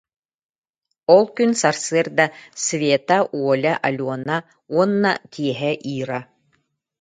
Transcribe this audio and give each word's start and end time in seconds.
Ол 1.15 1.25
күн 1.35 1.51
сарсыарда 1.61 2.25
Света, 2.65 3.17
Оля, 3.49 3.73
Алена 3.87 4.37
уонна 4.73 5.11
киэһэ 5.33 5.71
Ира 5.97 6.19